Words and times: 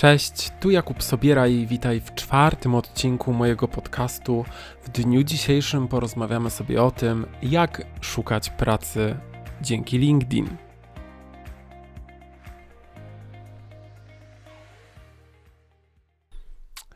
Cześć, 0.00 0.50
tu 0.60 0.70
Jakub 0.70 1.02
Sobiera 1.02 1.46
i 1.46 1.66
witaj 1.66 2.00
w 2.00 2.14
czwartym 2.14 2.74
odcinku 2.74 3.32
mojego 3.32 3.68
podcastu. 3.68 4.44
W 4.82 4.88
dniu 4.88 5.22
dzisiejszym 5.22 5.88
porozmawiamy 5.88 6.50
sobie 6.50 6.82
o 6.82 6.90
tym, 6.90 7.26
jak 7.42 7.86
szukać 8.00 8.50
pracy 8.50 9.16
dzięki 9.62 9.98
LinkedIn. 9.98 10.56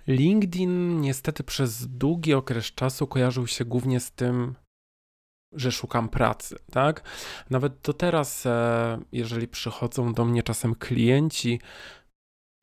LinkedIn 0.06 1.00
niestety 1.00 1.44
przez 1.44 1.86
długi 1.86 2.34
okres 2.34 2.64
czasu 2.64 3.06
kojarzył 3.06 3.46
się 3.46 3.64
głównie 3.64 4.00
z 4.00 4.10
tym, 4.10 4.54
że 5.52 5.72
szukam 5.72 6.08
pracy, 6.08 6.56
tak? 6.72 7.02
Nawet 7.50 7.80
do 7.80 7.92
teraz, 7.92 8.46
e, 8.46 8.98
jeżeli 9.12 9.48
przychodzą 9.48 10.12
do 10.12 10.24
mnie 10.24 10.42
czasem 10.42 10.74
klienci 10.74 11.60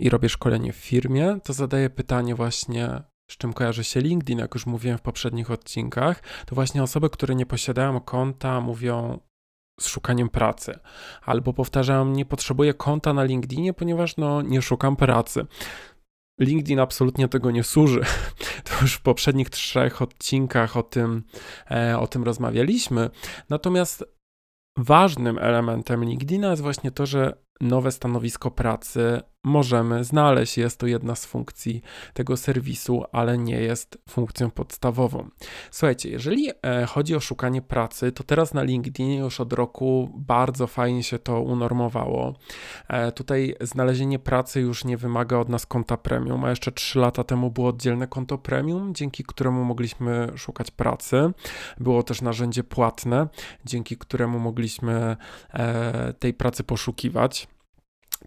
i 0.01 0.09
robię 0.09 0.29
szkolenie 0.29 0.73
w 0.73 0.75
firmie, 0.75 1.37
to 1.43 1.53
zadaję 1.53 1.89
pytanie 1.89 2.35
właśnie, 2.35 3.01
z 3.31 3.37
czym 3.37 3.53
kojarzy 3.53 3.83
się 3.83 3.99
LinkedIn, 3.99 4.39
jak 4.39 4.53
już 4.53 4.65
mówiłem 4.65 4.97
w 4.97 5.01
poprzednich 5.01 5.51
odcinkach, 5.51 6.23
to 6.45 6.55
właśnie 6.55 6.83
osoby, 6.83 7.09
które 7.09 7.35
nie 7.35 7.45
posiadają 7.45 7.99
konta, 7.99 8.61
mówią 8.61 9.19
z 9.79 9.87
szukaniem 9.87 10.29
pracy. 10.29 10.79
Albo 11.25 11.53
powtarzają, 11.53 12.05
nie 12.05 12.25
potrzebuję 12.25 12.73
konta 12.73 13.13
na 13.13 13.23
LinkedInie, 13.23 13.73
ponieważ 13.73 14.17
no, 14.17 14.41
nie 14.41 14.61
szukam 14.61 14.95
pracy. 14.95 15.45
LinkedIn 16.39 16.79
absolutnie 16.79 17.27
tego 17.27 17.51
nie 17.51 17.63
służy. 17.63 18.01
To 18.63 18.81
już 18.81 18.93
w 18.93 19.01
poprzednich 19.01 19.49
trzech 19.49 20.01
odcinkach 20.01 20.77
o 20.77 20.83
tym, 20.83 21.23
e, 21.71 21.99
o 21.99 22.07
tym 22.07 22.23
rozmawialiśmy. 22.23 23.09
Natomiast 23.49 24.03
ważnym 24.77 25.37
elementem 25.37 26.03
LinkedIna 26.03 26.49
jest 26.49 26.61
właśnie 26.61 26.91
to, 26.91 27.05
że 27.05 27.33
nowe 27.61 27.91
stanowisko 27.91 28.51
pracy 28.51 29.21
możemy 29.43 30.03
znaleźć. 30.03 30.57
Jest 30.57 30.79
to 30.79 30.87
jedna 30.87 31.15
z 31.15 31.25
funkcji 31.25 31.81
tego 32.13 32.37
serwisu, 32.37 33.03
ale 33.11 33.37
nie 33.37 33.61
jest 33.61 33.97
funkcją 34.09 34.51
podstawową. 34.51 35.29
Słuchajcie, 35.71 36.09
jeżeli 36.09 36.49
e, 36.49 36.85
chodzi 36.85 37.15
o 37.15 37.19
szukanie 37.19 37.61
pracy, 37.61 38.11
to 38.11 38.23
teraz 38.23 38.53
na 38.53 38.63
LinkedInie 38.63 39.17
już 39.17 39.39
od 39.39 39.53
roku 39.53 40.11
bardzo 40.15 40.67
fajnie 40.67 41.03
się 41.03 41.19
to 41.19 41.41
unormowało. 41.41 42.35
E, 42.87 43.11
tutaj 43.11 43.55
znalezienie 43.61 44.19
pracy 44.19 44.61
już 44.61 44.85
nie 44.85 44.97
wymaga 44.97 45.37
od 45.37 45.49
nas 45.49 45.65
konta 45.65 45.97
premium, 45.97 46.43
a 46.43 46.49
jeszcze 46.49 46.71
3 46.71 46.99
lata 46.99 47.23
temu 47.23 47.51
było 47.51 47.67
oddzielne 47.69 48.07
konto 48.07 48.37
premium, 48.37 48.95
dzięki 48.95 49.23
któremu 49.23 49.63
mogliśmy 49.63 50.27
szukać 50.35 50.71
pracy. 50.71 51.31
Było 51.79 52.03
też 52.03 52.21
narzędzie 52.21 52.63
płatne, 52.63 53.27
dzięki 53.65 53.97
któremu 53.97 54.39
mogliśmy 54.39 55.17
e, 55.53 56.13
tej 56.13 56.33
pracy 56.33 56.63
poszukiwać. 56.63 57.47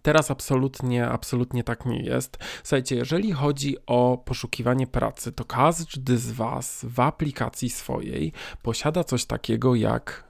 Teraz 0.03 0.31
absolutnie, 0.31 1.09
absolutnie 1.09 1.65
tak 1.65 1.87
nie 1.87 2.03
jest. 2.03 2.39
Słuchajcie, 2.63 2.97
jeżeli 2.97 3.33
chodzi 3.33 3.77
o 3.87 4.23
poszukiwanie 4.25 4.87
pracy, 4.87 5.33
to 5.33 5.45
każdy 5.45 6.19
z 6.19 6.33
Was 6.33 6.87
w 6.89 7.01
aplikacji 7.01 7.71
swojej 7.71 8.33
posiada 8.63 9.05
coś 9.05 9.25
takiego 9.25 9.75
jak 9.75 10.25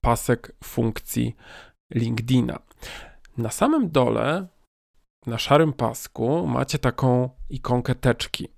pasek 0.00 0.52
funkcji 0.64 1.36
LinkedIna. 1.94 2.58
Na 3.38 3.50
samym 3.50 3.90
dole, 3.90 4.46
na 5.26 5.38
szarym 5.38 5.72
pasku, 5.72 6.46
macie 6.46 6.78
taką 6.78 7.30
ikonkę 7.50 7.94
teczki. 7.94 8.48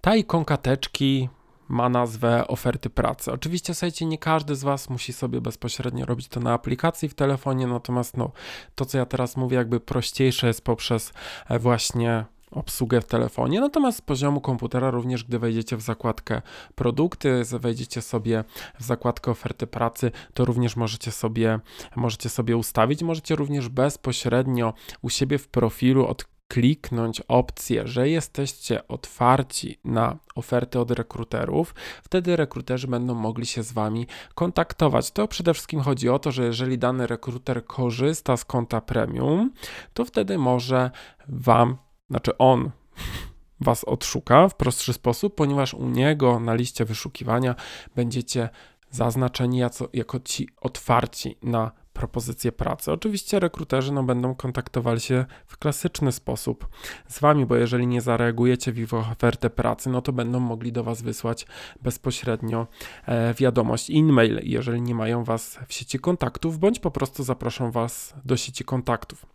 Ta 0.00 0.16
ikonka 0.16 0.56
teczki 0.56 1.28
ma 1.68 1.88
nazwę 1.88 2.48
oferty 2.48 2.90
pracy. 2.90 3.32
Oczywiście, 3.32 3.74
słuchajcie, 3.74 4.06
nie 4.06 4.18
każdy 4.18 4.56
z 4.56 4.62
Was 4.62 4.90
musi 4.90 5.12
sobie 5.12 5.40
bezpośrednio 5.40 6.06
robić 6.06 6.28
to 6.28 6.40
na 6.40 6.52
aplikacji 6.52 7.08
w 7.08 7.14
telefonie, 7.14 7.66
natomiast 7.66 8.16
no, 8.16 8.32
to, 8.74 8.84
co 8.84 8.98
ja 8.98 9.06
teraz 9.06 9.36
mówię, 9.36 9.56
jakby 9.56 9.80
prościejsze 9.80 10.46
jest 10.46 10.64
poprzez 10.64 11.12
e, 11.48 11.58
właśnie 11.58 12.24
obsługę 12.54 13.00
w 13.00 13.04
telefonie. 13.04 13.60
Natomiast 13.60 13.98
z 13.98 14.00
poziomu 14.00 14.40
komputera 14.40 14.90
również, 14.90 15.24
gdy 15.24 15.38
wejdziecie 15.38 15.76
w 15.76 15.80
zakładkę 15.80 16.42
produkty, 16.74 17.42
wejdziecie 17.60 18.02
sobie 18.02 18.44
w 18.80 18.84
zakładkę 18.84 19.30
oferty 19.30 19.66
pracy, 19.66 20.10
to 20.34 20.44
również 20.44 20.76
możecie 20.76 21.10
sobie, 21.10 21.60
możecie 21.96 22.28
sobie 22.28 22.56
ustawić. 22.56 23.02
Możecie 23.02 23.36
również 23.36 23.68
bezpośrednio 23.68 24.74
u 25.02 25.10
siebie 25.10 25.38
w 25.38 25.48
profilu 25.48 26.06
od 26.06 26.33
kliknąć 26.54 27.20
opcję, 27.20 27.88
że 27.88 28.08
jesteście 28.08 28.88
otwarci 28.88 29.78
na 29.84 30.16
oferty 30.34 30.80
od 30.80 30.90
rekruterów, 30.90 31.74
wtedy 32.02 32.36
rekruterzy 32.36 32.88
będą 32.88 33.14
mogli 33.14 33.46
się 33.46 33.62
z 33.62 33.72
Wami 33.72 34.06
kontaktować. 34.34 35.10
To 35.10 35.28
przede 35.28 35.54
wszystkim 35.54 35.80
chodzi 35.80 36.08
o 36.08 36.18
to, 36.18 36.32
że 36.32 36.44
jeżeli 36.44 36.78
dany 36.78 37.06
rekruter 37.06 37.64
korzysta 37.64 38.36
z 38.36 38.44
konta 38.44 38.80
premium, 38.80 39.52
to 39.94 40.04
wtedy 40.04 40.38
może 40.38 40.90
Wam, 41.28 41.76
znaczy 42.10 42.38
on, 42.38 42.70
Was 43.60 43.84
odszuka 43.84 44.48
w 44.48 44.54
prostszy 44.54 44.92
sposób, 44.92 45.34
ponieważ 45.34 45.74
u 45.74 45.88
niego 45.88 46.40
na 46.40 46.54
liście 46.54 46.84
wyszukiwania 46.84 47.54
będziecie 47.94 48.48
zaznaczeni 48.90 49.58
jako, 49.58 49.88
jako 49.92 50.20
ci 50.20 50.48
otwarci 50.60 51.36
na 51.42 51.83
propozycje 51.94 52.52
pracy. 52.52 52.92
Oczywiście 52.92 53.40
rekruterzy 53.40 53.92
no, 53.92 54.02
będą 54.02 54.34
kontaktowali 54.34 55.00
się 55.00 55.24
w 55.46 55.58
klasyczny 55.58 56.12
sposób 56.12 56.68
z 57.08 57.20
Wami, 57.20 57.46
bo 57.46 57.56
jeżeli 57.56 57.86
nie 57.86 58.00
zareagujecie 58.00 58.72
w 58.72 58.94
ofertę 58.94 59.50
pracy, 59.50 59.90
no 59.90 60.02
to 60.02 60.12
będą 60.12 60.40
mogli 60.40 60.72
do 60.72 60.84
Was 60.84 61.02
wysłać 61.02 61.46
bezpośrednio 61.82 62.66
e, 63.06 63.34
wiadomość 63.34 63.90
e-mail, 63.90 64.40
jeżeli 64.42 64.82
nie 64.82 64.94
mają 64.94 65.24
Was 65.24 65.58
w 65.68 65.72
sieci 65.72 65.98
kontaktów, 65.98 66.58
bądź 66.58 66.78
po 66.78 66.90
prostu 66.90 67.24
zaproszą 67.24 67.70
Was 67.70 68.14
do 68.24 68.36
sieci 68.36 68.64
kontaktów. 68.64 69.26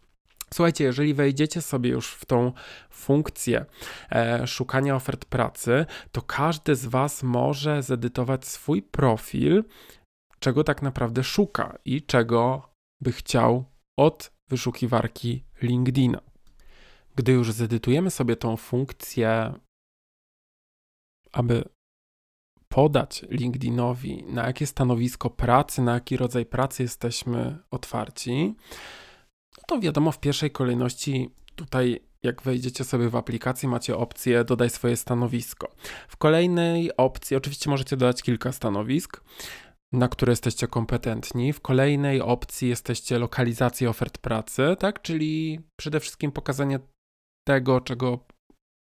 Słuchajcie, 0.53 0.83
jeżeli 0.83 1.13
wejdziecie 1.13 1.61
sobie 1.61 1.89
już 1.89 2.13
w 2.13 2.25
tą 2.25 2.51
funkcję 2.89 3.65
e, 4.11 4.47
szukania 4.47 4.95
ofert 4.95 5.25
pracy, 5.25 5.85
to 6.11 6.21
każdy 6.21 6.75
z 6.75 6.85
Was 6.85 7.23
może 7.23 7.83
zedytować 7.83 8.47
swój 8.47 8.81
profil 8.81 9.63
czego 10.39 10.63
tak 10.63 10.81
naprawdę 10.81 11.23
szuka 11.23 11.77
i 11.85 12.01
czego 12.01 12.69
by 13.01 13.11
chciał 13.11 13.65
od 13.97 14.31
wyszukiwarki 14.49 15.45
LinkedIna. 15.61 16.21
Gdy 17.15 17.31
już 17.31 17.51
zedytujemy 17.51 18.11
sobie 18.11 18.35
tą 18.35 18.57
funkcję, 18.57 19.53
aby 21.31 21.63
podać 22.67 23.25
LinkedInowi, 23.29 24.23
na 24.23 24.47
jakie 24.47 24.67
stanowisko 24.67 25.29
pracy, 25.29 25.81
na 25.81 25.93
jaki 25.93 26.17
rodzaj 26.17 26.45
pracy 26.45 26.83
jesteśmy 26.83 27.59
otwarci, 27.71 28.55
no 29.57 29.63
to 29.67 29.79
wiadomo, 29.79 30.11
w 30.11 30.19
pierwszej 30.19 30.51
kolejności 30.51 31.29
tutaj 31.55 31.99
jak 32.23 32.41
wejdziecie 32.41 32.83
sobie 32.83 33.09
w 33.09 33.15
aplikację, 33.15 33.69
macie 33.69 33.97
opcję 33.97 34.43
dodaj 34.43 34.69
swoje 34.69 34.97
stanowisko. 34.97 35.71
W 36.07 36.17
kolejnej 36.17 36.97
opcji, 36.97 37.37
oczywiście 37.37 37.69
możecie 37.69 37.97
dodać 37.97 38.21
kilka 38.21 38.51
stanowisk 38.51 39.21
na 39.93 40.07
które 40.07 40.31
jesteście 40.31 40.67
kompetentni. 40.67 41.53
W 41.53 41.61
kolejnej 41.61 42.21
opcji 42.21 42.69
jesteście 42.69 43.19
lokalizację 43.19 43.89
ofert 43.89 44.17
pracy, 44.17 44.75
tak? 44.79 45.01
Czyli 45.01 45.59
przede 45.79 45.99
wszystkim 45.99 46.31
pokazanie 46.31 46.79
tego, 47.47 47.81
czego 47.81 48.19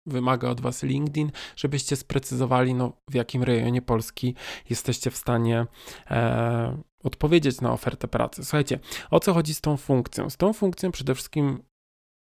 wymaga 0.06 0.48
od 0.48 0.60
Was 0.60 0.82
LinkedIn, 0.82 1.30
żebyście 1.56 1.96
sprecyzowali, 1.96 2.74
no, 2.74 2.92
w 3.10 3.14
jakim 3.14 3.42
rejonie 3.42 3.82
Polski 3.82 4.34
jesteście 4.70 5.10
w 5.10 5.16
stanie 5.16 5.66
e, 6.10 6.82
odpowiedzieć 7.04 7.60
na 7.60 7.72
ofertę 7.72 8.08
pracy. 8.08 8.44
Słuchajcie, 8.44 8.78
o 9.10 9.20
co 9.20 9.34
chodzi 9.34 9.54
z 9.54 9.60
tą 9.60 9.76
funkcją? 9.76 10.30
Z 10.30 10.36
tą 10.36 10.52
funkcją 10.52 10.92
przede 10.92 11.14
wszystkim 11.14 11.62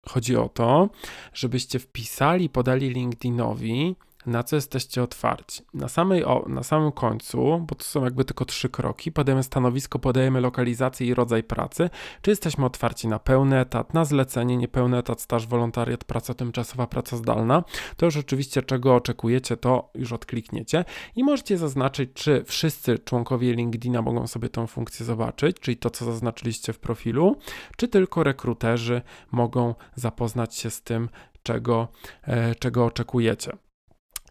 chodzi 0.08 0.36
o 0.36 0.50
to, 0.50 0.90
żebyście 1.34 1.80
wpisali, 1.80 2.50
podali 2.50 2.90
LinkedInowi 2.90 3.96
na 4.25 4.44
co 4.44 4.56
jesteście 4.56 5.03
otwarci. 5.03 5.63
Na, 5.74 5.88
samej, 5.88 6.25
o, 6.25 6.46
na 6.47 6.63
samym 6.63 6.91
końcu, 6.91 7.66
bo 7.68 7.75
to 7.75 7.84
są 7.84 8.03
jakby 8.03 8.25
tylko 8.25 8.46
trzy 8.46 8.69
kroki, 8.69 9.12
podajemy 9.12 9.44
stanowisko, 9.44 10.00
podajemy 10.00 10.41
lokalizację 10.41 11.07
i 11.07 11.13
rodzaj 11.13 11.44
pracy, 11.44 11.90
czy 12.22 12.31
jesteśmy 12.31 12.66
otwarci 12.66 13.07
na 13.07 13.19
pełny 13.19 13.59
etat, 13.59 13.94
na 13.94 14.06
zlecenie, 14.06 14.57
niepełny 14.57 14.97
etat, 14.97 15.22
staż, 15.22 15.47
wolontariat, 15.47 16.04
praca 16.04 16.33
tymczasowa, 16.33 16.88
praca 16.88 17.18
zdalna. 17.18 17.63
To 17.98 18.06
już 18.06 18.18
oczywiście 18.18 18.62
czego 18.62 18.95
oczekujecie, 18.95 19.57
to 19.57 19.92
już 19.95 20.13
odklikniecie 20.13 20.86
i 21.15 21.24
możecie 21.24 21.57
zaznaczyć, 21.57 22.10
czy 22.13 22.44
wszyscy 22.44 23.00
członkowie 23.00 23.54
LinkedIna 23.54 24.01
mogą 24.01 24.27
sobie 24.27 24.50
tą 24.50 24.68
funkcję 24.68 25.06
zobaczyć, 25.06 25.60
czyli 25.60 25.77
to, 25.77 25.89
co 25.89 26.06
zaznaczyliście 26.06 26.74
w 26.74 26.80
profilu, 26.80 27.36
czy 27.77 27.88
tylko 27.88 28.24
rekruterzy 28.24 29.01
mogą 29.31 29.75
zapoznać 29.95 30.56
się 30.56 30.69
z 30.69 30.81
tym, 30.81 31.10
czego, 31.44 31.88
e, 32.24 32.56
czego 32.56 32.86
oczekujecie. 32.86 33.69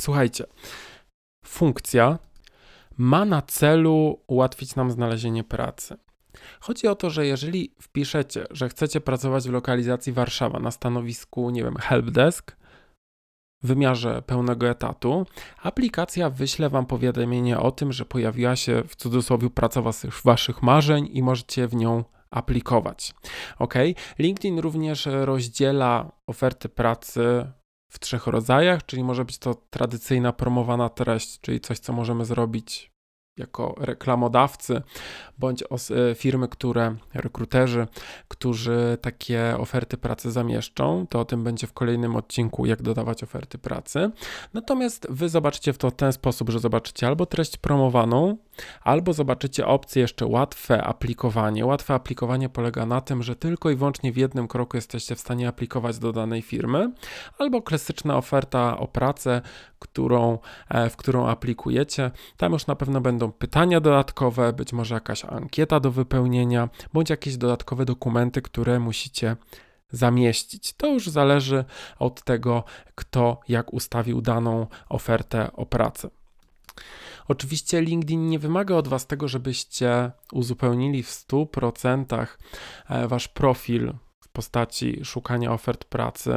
Słuchajcie, 0.00 0.44
funkcja 1.44 2.18
ma 2.98 3.24
na 3.24 3.42
celu 3.42 4.20
ułatwić 4.26 4.76
nam 4.76 4.90
znalezienie 4.90 5.44
pracy. 5.44 5.96
Chodzi 6.60 6.88
o 6.88 6.94
to, 6.94 7.10
że 7.10 7.26
jeżeli 7.26 7.74
wpiszecie, 7.80 8.46
że 8.50 8.68
chcecie 8.68 9.00
pracować 9.00 9.48
w 9.48 9.52
lokalizacji 9.52 10.12
Warszawa 10.12 10.58
na 10.58 10.70
stanowisku, 10.70 11.50
nie 11.50 11.64
wiem, 11.64 11.76
helpdesk, 11.76 12.56
w 13.62 13.66
wymiarze 13.66 14.22
pełnego 14.22 14.68
etatu, 14.68 15.26
aplikacja 15.62 16.30
wyśle 16.30 16.68
Wam 16.68 16.86
powiadomienie 16.86 17.58
o 17.58 17.70
tym, 17.70 17.92
że 17.92 18.04
pojawiła 18.04 18.56
się 18.56 18.82
w 18.88 18.96
cudzysłowie 18.96 19.50
praca 19.50 19.82
Waszych 20.24 20.62
marzeń 20.62 21.08
i 21.12 21.22
możecie 21.22 21.68
w 21.68 21.74
nią 21.74 22.04
aplikować. 22.30 23.14
Ok? 23.58 23.74
LinkedIn 24.18 24.58
również 24.58 25.08
rozdziela 25.10 26.12
oferty 26.26 26.68
pracy 26.68 27.52
w 27.88 27.98
trzech 27.98 28.26
rodzajach, 28.26 28.86
czyli 28.86 29.04
może 29.04 29.24
być 29.24 29.38
to 29.38 29.54
tradycyjna 29.70 30.32
promowana 30.32 30.88
treść, 30.88 31.40
czyli 31.40 31.60
coś, 31.60 31.78
co 31.78 31.92
możemy 31.92 32.24
zrobić 32.24 32.90
jako 33.38 33.74
reklamodawcy, 33.78 34.82
bądź 35.38 35.62
e, 35.62 36.14
firmy, 36.14 36.48
które, 36.48 36.96
rekruterzy, 37.14 37.86
którzy 38.28 38.98
takie 39.00 39.56
oferty 39.58 39.96
pracy 39.96 40.30
zamieszczą. 40.30 41.06
To 41.06 41.20
o 41.20 41.24
tym 41.24 41.44
będzie 41.44 41.66
w 41.66 41.72
kolejnym 41.72 42.16
odcinku, 42.16 42.66
jak 42.66 42.82
dodawać 42.82 43.22
oferty 43.22 43.58
pracy. 43.58 44.10
Natomiast 44.54 45.06
wy 45.10 45.28
zobaczycie 45.28 45.72
w 45.72 45.78
to 45.78 45.90
w 45.90 45.94
ten 45.94 46.12
sposób, 46.12 46.50
że 46.50 46.58
zobaczycie 46.58 47.06
albo 47.06 47.26
treść 47.26 47.56
promowaną, 47.56 48.36
albo 48.82 49.12
zobaczycie 49.12 49.66
opcję 49.66 50.02
jeszcze 50.02 50.26
łatwe 50.26 50.84
aplikowanie. 50.84 51.66
Łatwe 51.66 51.94
aplikowanie 51.94 52.48
polega 52.48 52.86
na 52.86 53.00
tym, 53.00 53.22
że 53.22 53.36
tylko 53.36 53.70
i 53.70 53.76
wyłącznie 53.76 54.12
w 54.12 54.16
jednym 54.16 54.48
kroku 54.48 54.76
jesteście 54.76 55.16
w 55.16 55.20
stanie 55.20 55.48
aplikować 55.48 55.98
do 55.98 56.12
danej 56.12 56.42
firmy, 56.42 56.92
albo 57.38 57.62
klasyczna 57.62 58.16
oferta 58.16 58.78
o 58.78 58.88
pracę, 58.88 59.42
którą, 59.78 60.38
e, 60.68 60.90
w 60.90 60.96
którą 60.96 61.26
aplikujecie. 61.26 62.10
Tam 62.36 62.52
już 62.52 62.66
na 62.66 62.76
pewno 62.76 63.00
będą 63.00 63.32
pytania 63.32 63.80
dodatkowe, 63.80 64.52
być 64.52 64.72
może 64.72 64.94
jakaś 64.94 65.24
ankieta 65.24 65.80
do 65.80 65.90
wypełnienia, 65.90 66.68
bądź 66.92 67.10
jakieś 67.10 67.36
dodatkowe 67.36 67.84
dokumenty, 67.84 68.42
które 68.42 68.80
musicie 68.80 69.36
zamieścić. 69.90 70.72
To 70.72 70.86
już 70.86 71.08
zależy 71.08 71.64
od 71.98 72.22
tego, 72.22 72.64
kto 72.94 73.40
jak 73.48 73.72
ustawił 73.72 74.20
daną 74.20 74.66
ofertę 74.88 75.52
o 75.52 75.66
pracę. 75.66 76.08
Oczywiście 77.28 77.80
LinkedIn 77.80 78.28
nie 78.28 78.38
wymaga 78.38 78.74
od 78.74 78.88
Was 78.88 79.06
tego, 79.06 79.28
żebyście 79.28 80.10
uzupełnili 80.32 81.02
w 81.02 81.10
100% 81.10 82.26
e, 82.88 83.08
Wasz 83.08 83.28
profil 83.28 83.94
w 84.20 84.28
postaci 84.28 85.04
szukania 85.04 85.52
ofert 85.52 85.84
pracy, 85.84 86.32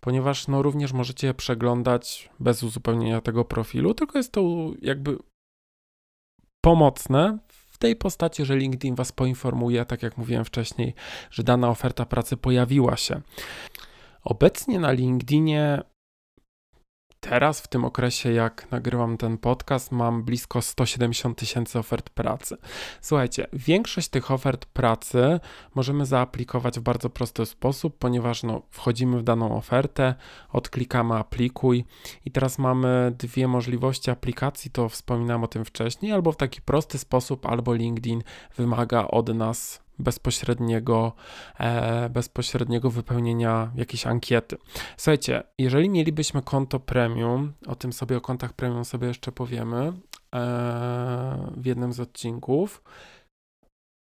ponieważ 0.00 0.48
no 0.48 0.62
również 0.62 0.92
możecie 0.92 1.26
je 1.26 1.34
przeglądać 1.34 2.30
bez 2.40 2.62
uzupełnienia 2.62 3.20
tego 3.20 3.44
profilu, 3.44 3.94
tylko 3.94 4.18
jest 4.18 4.32
to 4.32 4.42
jakby 4.82 5.18
pomocne 6.60 7.38
w 7.68 7.78
tej 7.78 7.96
postaci, 7.96 8.44
że 8.44 8.56
LinkedIn 8.56 8.94
Was 8.94 9.12
poinformuje, 9.12 9.84
tak 9.84 10.02
jak 10.02 10.16
mówiłem 10.16 10.44
wcześniej, 10.44 10.94
że 11.30 11.42
dana 11.42 11.68
oferta 11.68 12.06
pracy 12.06 12.36
pojawiła 12.36 12.96
się. 12.96 13.20
Obecnie 14.24 14.80
na 14.80 14.92
LinkedInie 14.92 15.82
Teraz, 17.28 17.60
w 17.60 17.68
tym 17.68 17.84
okresie, 17.84 18.32
jak 18.32 18.70
nagrywam 18.70 19.16
ten 19.16 19.38
podcast, 19.38 19.92
mam 19.92 20.22
blisko 20.22 20.62
170 20.62 21.38
tysięcy 21.38 21.78
ofert 21.78 22.10
pracy. 22.10 22.56
Słuchajcie, 23.00 23.46
większość 23.52 24.08
tych 24.08 24.30
ofert 24.30 24.66
pracy 24.66 25.40
możemy 25.74 26.06
zaaplikować 26.06 26.78
w 26.78 26.82
bardzo 26.82 27.10
prosty 27.10 27.46
sposób, 27.46 27.98
ponieważ 27.98 28.42
no, 28.42 28.62
wchodzimy 28.70 29.18
w 29.18 29.22
daną 29.22 29.56
ofertę, 29.56 30.14
odklikamy 30.52 31.14
aplikuj 31.14 31.84
i 32.24 32.30
teraz 32.30 32.58
mamy 32.58 33.12
dwie 33.18 33.48
możliwości 33.48 34.10
aplikacji, 34.10 34.70
to 34.70 34.88
wspominałem 34.88 35.44
o 35.44 35.48
tym 35.48 35.64
wcześniej, 35.64 36.12
albo 36.12 36.32
w 36.32 36.36
taki 36.36 36.62
prosty 36.62 36.98
sposób, 36.98 37.46
albo 37.46 37.74
LinkedIn 37.74 38.22
wymaga 38.56 39.06
od 39.06 39.34
nas 39.34 39.85
bezpośredniego, 39.98 41.12
e, 41.58 42.08
bezpośredniego 42.10 42.90
wypełnienia 42.90 43.72
jakiejś 43.74 44.06
ankiety. 44.06 44.56
Słuchajcie, 44.96 45.42
jeżeli 45.58 45.90
mielibyśmy 45.90 46.42
konto 46.42 46.80
premium, 46.80 47.52
o 47.66 47.76
tym 47.76 47.92
sobie 47.92 48.16
o 48.16 48.20
kontach 48.20 48.52
premium 48.52 48.84
sobie 48.84 49.08
jeszcze 49.08 49.32
powiemy 49.32 49.76
e, 49.86 49.92
w 51.56 51.66
jednym 51.66 51.92
z 51.92 52.00
odcinków, 52.00 52.82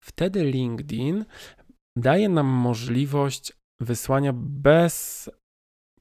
wtedy 0.03 0.43
LinkedIn 0.43 1.25
daje 1.95 2.29
nam 2.29 2.45
możliwość 2.45 3.53
wysłania 3.79 4.31
bez 4.35 5.29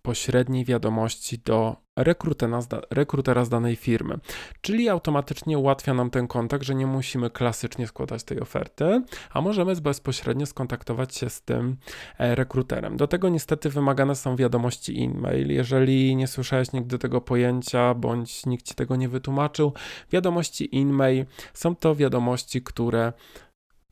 pośredniej 0.05 0.65
wiadomości 0.65 1.39
do 1.39 1.77
rekrutera, 1.97 2.61
rekrutera 2.91 3.45
z 3.45 3.49
danej 3.49 3.77
firmy. 3.77 4.19
Czyli 4.61 4.89
automatycznie 4.89 5.59
ułatwia 5.59 5.95
nam 5.95 6.11
ten 6.11 6.27
kontakt, 6.27 6.65
że 6.65 6.75
nie 6.75 6.87
musimy 6.87 7.31
klasycznie 7.31 7.87
składać 7.87 8.25
tej 8.25 8.41
oferty, 8.41 9.03
a 9.31 9.41
możemy 9.41 9.77
bezpośrednio 9.77 10.47
skontaktować 10.47 11.17
się 11.17 11.31
z 11.31 11.43
tym 11.43 11.77
e, 12.19 12.35
rekruterem. 12.35 12.97
Do 12.97 13.07
tego 13.07 13.29
niestety 13.29 13.71
wymagane 13.71 14.17
są 14.17 14.37
wiadomości 14.37 15.05
e-mail. 15.05 15.53
Jeżeli 15.53 16.17
nie 16.17 16.27
słyszałeś 16.27 16.73
nigdy 16.73 16.99
tego 16.99 17.21
pojęcia, 17.21 17.95
bądź 17.95 18.47
nikt 18.47 18.67
ci 18.67 18.75
tego 18.75 18.97
nie 18.97 19.09
wytłumaczył, 19.09 19.73
wiadomości 20.13 20.69
e-mail 20.73 21.25
są 21.55 21.77
to 21.77 21.95
wiadomości, 21.95 22.63
które 22.63 23.13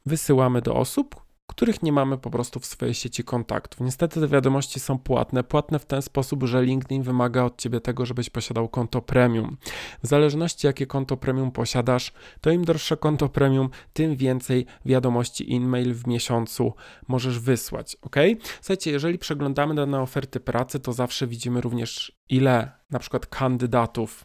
wysyłamy 0.07 0.63
do 0.63 0.77
osób, 0.77 1.32
których 1.53 1.83
nie 1.83 1.93
mamy 1.93 2.19
po 2.19 2.31
prostu 2.31 2.61
w 2.61 2.67
swojej 2.67 2.95
sieci 2.95 3.25
kontaktów. 3.25 3.81
Niestety 3.81 4.21
te 4.21 4.29
wiadomości 4.29 4.81
są 4.81 4.99
płatne. 4.99 5.45
Płatne 5.45 5.79
w 5.79 5.85
ten 5.85 6.03
sposób, 6.03 6.45
że 6.45 6.63
LinkedIn 6.63 7.03
wymaga 7.03 7.45
od 7.45 7.61
ciebie 7.61 7.81
tego, 7.81 8.07
żebyś 8.07 8.31
posiadał 8.31 8.69
konto 8.69 9.03
premium. 9.03 9.57
W 10.03 10.07
zależności 10.07 10.67
jakie 10.67 10.87
konto 10.87 11.17
premium 11.17 11.51
posiadasz, 11.51 12.13
to 12.41 12.51
im 12.51 12.65
droższe 12.65 12.97
konto 12.97 13.29
premium, 13.29 13.69
tym 13.93 14.17
więcej 14.17 14.67
wiadomości 14.85 15.57
e-mail 15.57 15.95
w 15.95 16.07
miesiącu 16.07 16.73
możesz 17.09 17.39
wysłać, 17.39 17.97
ok? 18.03 18.17
Słuchajcie, 18.61 18.91
jeżeli 18.91 19.19
przeglądamy 19.19 19.75
dane 19.75 20.01
oferty 20.01 20.41
pracy, 20.41 20.81
to 20.81 20.93
zawsze 20.93 21.27
widzimy 21.27 21.61
również 21.61 22.13
ile 22.29 22.73
na 22.91 22.99
przykład 22.99 23.27
kandydatów 23.27 24.25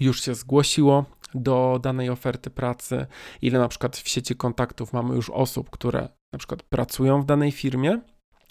już 0.00 0.22
się 0.22 0.34
zgłosiło 0.34 1.04
do 1.34 1.78
danej 1.82 2.10
oferty 2.10 2.50
pracy, 2.50 3.06
ile 3.42 3.58
na 3.58 3.68
przykład 3.68 3.96
w 3.96 4.08
sieci 4.08 4.36
kontaktów 4.36 4.92
mamy 4.92 5.14
już 5.14 5.30
osób, 5.30 5.70
które 5.70 6.08
na 6.32 6.38
przykład 6.38 6.62
pracują 6.62 7.22
w 7.22 7.24
danej 7.24 7.52
firmie, 7.52 8.00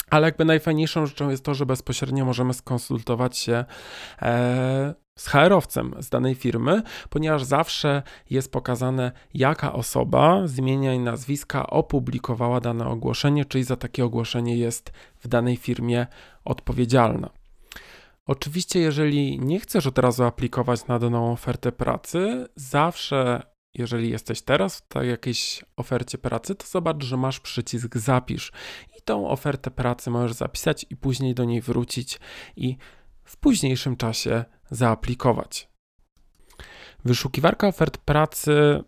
ale 0.10 0.28
jakby 0.28 0.46
najfajniejszą 0.46 1.06
rzeczą 1.06 1.30
jest 1.30 1.44
to, 1.44 1.54
że 1.54 1.66
bezpośrednio 1.66 2.26
możemy 2.26 2.54
skonsultować 2.54 3.38
się 3.38 3.66
e, 4.22 4.94
z 5.20 5.28
HR-owcem 5.28 5.96
z 6.00 6.10
danej 6.10 6.36
firmy, 6.36 6.82
ponieważ 7.10 7.44
zawsze 7.44 8.04
jest 8.30 8.52
pokazane, 8.52 9.12
jaka 9.34 9.74
osoba 9.74 10.48
z 10.48 10.58
imienia 10.58 10.94
i 10.94 11.00
nazwiska 11.00 11.68
opublikowała 11.68 12.60
dane 12.60 12.88
ogłoszenie, 12.88 13.46
czyli 13.46 13.64
za 13.64 13.76
takie 13.76 14.06
ogłoszenie 14.06 14.58
jest 14.58 14.92
w 15.20 15.28
danej 15.28 15.58
firmie 15.58 16.08
odpowiedzialna. 16.46 17.30
Oczywiście, 18.26 18.80
jeżeli 18.80 19.40
nie 19.40 19.60
chcesz 19.60 19.88
od 19.88 19.98
razu 19.98 20.24
aplikować 20.24 20.88
na 20.88 21.00
daną 21.00 21.32
ofertę 21.32 21.72
pracy, 21.72 22.48
zawsze 22.56 23.44
jeżeli 23.74 24.10
jesteś 24.10 24.42
teraz 24.42 24.78
w 24.78 24.88
tej 24.88 25.10
jakiejś 25.10 25.66
ofercie 25.78 26.18
pracy, 26.18 26.56
to 26.56 26.68
zobacz, 26.68 27.04
że 27.04 27.18
masz 27.18 27.40
przycisk 27.40 27.98
zapisz 27.98 28.52
i 28.98 29.02
tą 29.02 29.30
ofertę 29.30 29.72
pracy 29.72 30.10
możesz 30.10 30.34
zapisać 30.34 30.86
i 30.90 30.96
później 30.96 31.36
do 31.36 31.46
niej 31.46 31.62
wrócić 31.62 32.20
i 32.56 32.78
w 33.24 33.38
późniejszym 33.38 33.98
czasie 33.98 34.46
zaaplikować. 34.72 35.70
Wyszukiwarka 37.06 37.68
ofert 37.68 37.98
pracy 37.98 38.84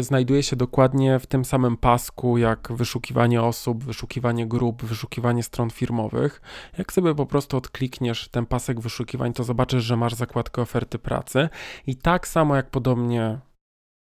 znajduje 0.00 0.42
się 0.42 0.56
dokładnie 0.56 1.18
w 1.18 1.26
tym 1.26 1.44
samym 1.44 1.76
pasku 1.76 2.38
jak 2.38 2.72
wyszukiwanie 2.72 3.42
osób, 3.42 3.84
wyszukiwanie 3.84 4.46
grup, 4.46 4.84
wyszukiwanie 4.84 5.42
stron 5.42 5.70
firmowych. 5.70 6.40
Jak 6.78 6.92
sobie 6.92 7.14
po 7.14 7.26
prostu 7.26 7.56
odklikniesz 7.56 8.28
ten 8.28 8.46
pasek 8.46 8.80
wyszukiwań, 8.80 9.32
to 9.32 9.44
zobaczysz, 9.44 9.84
że 9.84 9.96
masz 9.96 10.14
zakładkę 10.14 10.62
oferty 10.62 10.98
pracy 10.98 11.48
i 11.86 11.96
tak 11.96 12.28
samo 12.28 12.56
jak 12.56 12.70
podobnie 12.70 13.38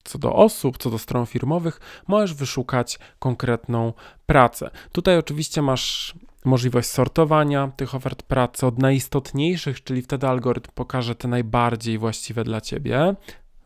co 0.03 0.17
do 0.17 0.35
osób, 0.35 0.77
co 0.77 0.89
do 0.89 0.97
stron 0.97 1.25
firmowych, 1.25 1.79
możesz 2.07 2.33
wyszukać 2.33 2.99
konkretną 3.19 3.93
pracę. 4.25 4.71
Tutaj 4.91 5.17
oczywiście 5.17 5.61
masz 5.61 6.15
możliwość 6.45 6.89
sortowania 6.89 7.71
tych 7.75 7.95
ofert 7.95 8.23
pracy 8.23 8.65
od 8.65 8.79
najistotniejszych, 8.79 9.83
czyli 9.83 10.01
wtedy 10.01 10.27
algorytm 10.27 10.71
pokaże 10.75 11.15
te 11.15 11.27
najbardziej 11.27 11.97
właściwe 11.97 12.43
dla 12.43 12.61
ciebie 12.61 13.15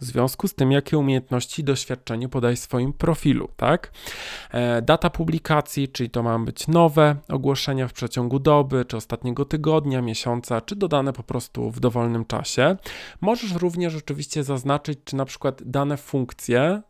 w 0.04 0.06
związku 0.06 0.48
z 0.48 0.56
tym, 0.56 0.72
jakie 0.72 0.98
umiejętności 0.98 1.64
doświadczenie 1.64 2.30
podaj 2.30 2.56
w 2.56 2.60
swoim 2.60 2.94
profilu, 2.94 3.50
tak? 3.58 3.92
E, 4.52 4.82
data 4.82 5.10
publikacji, 5.10 5.88
czyli 5.88 6.10
to 6.10 6.24
mają 6.24 6.46
być 6.46 6.68
nowe 6.68 7.16
ogłoszenia 7.30 7.88
w 7.88 7.94
przeciągu 7.94 8.40
doby, 8.40 8.86
czy 8.86 8.98
ostatniego 8.98 9.46
tygodnia, 9.46 10.02
miesiąca, 10.02 10.62
czy 10.62 10.76
dodane 10.76 11.14
po 11.14 11.24
prostu 11.24 11.72
w 11.72 11.80
dowolnym 11.80 12.26
czasie. 12.26 12.76
Możesz 13.22 13.54
również 13.54 13.96
oczywiście 13.96 14.44
zaznaczyć, 14.44 15.00
czy 15.06 15.16
na 15.16 15.26
przykład 15.26 15.64
dane 15.64 15.98
funkcje 15.98 16.82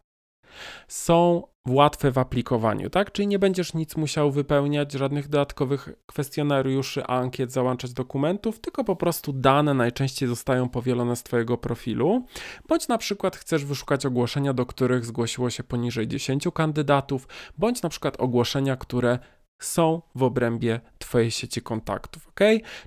są 0.88 1.44
łatwe 1.68 2.12
w 2.12 2.18
aplikowaniu, 2.18 2.90
tak? 2.90 3.12
Czyli 3.12 3.28
nie 3.28 3.40
będziesz 3.40 3.74
nic 3.74 3.98
musiał 3.98 4.32
wypełniać, 4.32 4.92
żadnych 4.92 5.28
dodatkowych 5.28 5.90
kwestionariuszy, 6.06 7.06
ankiet, 7.06 7.52
załączać 7.52 7.94
dokumentów, 7.94 8.60
tylko 8.60 8.84
po 8.84 8.96
prostu 8.96 9.34
dane 9.34 9.74
najczęściej 9.74 10.30
zostają 10.30 10.70
powielone 10.70 11.16
z 11.16 11.24
Twojego 11.24 11.58
profilu, 11.58 12.26
bądź 12.68 12.88
na 12.88 12.98
przykład 12.98 13.36
chcesz 13.36 13.66
wyszukać 13.66 14.06
ogłoszenia, 14.06 14.54
do 14.54 14.66
których 14.66 15.06
zgłosiło 15.06 15.50
się 15.50 15.64
poniżej 15.64 16.08
10 16.08 16.48
kandydatów, 16.54 17.28
bądź 17.58 17.82
na 17.82 17.90
przykład 17.90 18.20
ogłoszenia, 18.20 18.76
które 18.76 19.20
są 19.62 20.02
w 20.16 20.24
obrębie 20.24 20.80
Twojej 21.00 21.32
sieci 21.32 21.62
kontaktów, 21.62 22.28
ok? 22.28 22.40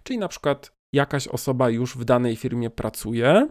Czyli 0.03 0.19
na 0.19 0.29
przykład 0.29 0.73
jakaś 0.93 1.29
osoba 1.29 1.71
już 1.71 1.97
w 1.97 2.05
danej 2.05 2.37
firmie 2.37 2.71
pracuje, 2.71 3.49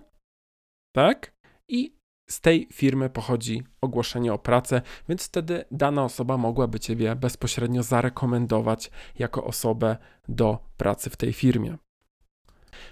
tak? 0.96 1.36
I 1.68 1.96
z 2.28 2.42
tej 2.42 2.68
firmy 2.74 3.10
pochodzi 3.10 3.64
ogłoszenie 3.82 4.34
o 4.34 4.38
pracę, 4.38 4.82
więc 5.10 5.26
wtedy 5.26 5.66
dana 5.72 6.04
osoba 6.04 6.38
mogłaby 6.38 6.80
Ciebie 6.80 7.16
bezpośrednio 7.16 7.84
zarekomendować 7.84 8.92
jako 9.20 9.44
osobę 9.44 9.98
do 10.30 10.60
pracy 10.78 11.10
w 11.10 11.18
tej 11.18 11.34
firmie. 11.34 11.78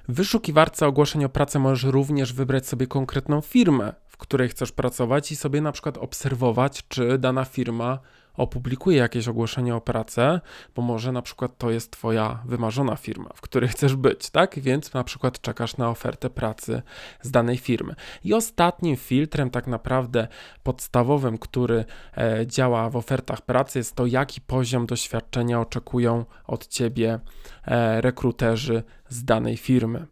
W 0.08 0.16
wyszukiwarce 0.16 0.88
ogłoszeń 0.88 1.26
o 1.26 1.30
pracę 1.30 1.60
możesz 1.60 1.92
również 1.92 2.34
wybrać 2.34 2.68
sobie 2.68 2.88
konkretną 2.88 3.42
firmę, 3.42 3.94
w 4.08 4.18
której 4.18 4.50
chcesz 4.50 4.72
pracować 4.72 5.32
i 5.32 5.36
sobie 5.36 5.62
na 5.62 5.72
przykład 5.72 5.98
obserwować, 5.98 6.88
czy 6.88 7.18
dana 7.18 7.46
firma 7.46 8.00
opublikuje 8.38 8.98
jakieś 8.98 9.28
ogłoszenie 9.28 9.76
o 9.76 9.82
pracę, 9.82 10.42
bo 10.76 10.82
może 10.82 11.12
na 11.12 11.22
przykład 11.22 11.58
to 11.58 11.72
jest 11.72 11.92
Twoja 11.92 12.40
wymarzona 12.46 12.96
firma, 12.96 13.30
w 13.36 13.42
której 13.42 13.70
chcesz 13.70 13.96
być, 13.96 14.30
tak? 14.30 14.60
Więc 14.60 14.94
na 14.94 15.04
przykład 15.04 15.42
czekasz 15.42 15.78
na 15.78 15.90
ofertę 15.90 16.30
pracy 16.30 16.82
z 17.22 17.32
danej 17.32 17.58
firmy. 17.58 17.96
I 18.24 18.34
ostatnim 18.34 18.96
filtrem, 18.96 19.50
tak 19.50 19.68
naprawdę 19.68 20.28
podstawowym, 20.64 21.38
który 21.38 21.86
e, 22.18 22.48
działa 22.48 22.90
w 22.90 22.96
ofertach 22.96 23.42
pracy, 23.42 23.80
jest 23.80 23.96
to, 23.96 24.06
jaki 24.06 24.42
poziom 24.42 24.86
doświadczenia 24.86 25.62
oczekują 25.62 26.26
od 26.48 26.68
Ciebie 26.68 27.20
e, 27.66 28.02
rekruterzy 28.02 28.84
z 29.10 29.26
danej 29.26 29.58
firmy. 29.58 30.08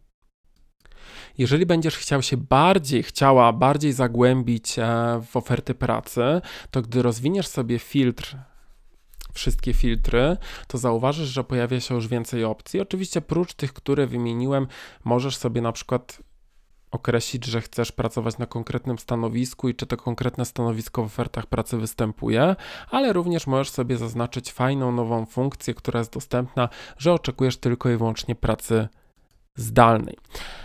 Jeżeli 1.38 1.66
będziesz 1.66 1.96
chciał 1.96 2.22
się 2.22 2.36
bardziej, 2.36 3.02
chciała 3.02 3.52
bardziej 3.52 3.92
zagłębić 3.92 4.78
e, 4.78 4.82
w 5.26 5.36
oferty 5.36 5.74
pracy, 5.74 6.40
to 6.70 6.82
gdy 6.82 7.02
rozwiniesz 7.02 7.46
sobie 7.46 7.78
filtr 7.78 8.36
wszystkie 9.32 9.72
filtry, 9.72 10.36
to 10.66 10.78
zauważysz, 10.78 11.28
że 11.28 11.44
pojawia 11.44 11.80
się 11.80 11.94
już 11.94 12.08
więcej 12.08 12.44
opcji. 12.44 12.80
Oczywiście, 12.80 13.20
prócz 13.20 13.54
tych, 13.54 13.72
które 13.72 14.06
wymieniłem, 14.06 14.66
możesz 15.04 15.36
sobie 15.36 15.60
na 15.60 15.72
przykład 15.72 16.22
określić, 16.90 17.44
że 17.44 17.60
chcesz 17.60 17.92
pracować 17.92 18.38
na 18.38 18.46
konkretnym 18.46 18.98
stanowisku 18.98 19.68
i 19.68 19.74
czy 19.74 19.86
to 19.86 19.96
konkretne 19.96 20.44
stanowisko 20.44 21.02
w 21.02 21.06
ofertach 21.06 21.46
pracy 21.46 21.76
występuje, 21.76 22.56
ale 22.90 23.12
również 23.12 23.46
możesz 23.46 23.70
sobie 23.70 23.96
zaznaczyć 23.96 24.52
fajną 24.52 24.92
nową 24.92 25.26
funkcję, 25.26 25.74
która 25.74 25.98
jest 25.98 26.12
dostępna, 26.12 26.68
że 26.98 27.12
oczekujesz 27.12 27.56
tylko 27.56 27.90
i 27.90 27.96
wyłącznie 27.96 28.34
pracy 28.34 28.88
zdalnej. 29.56 30.16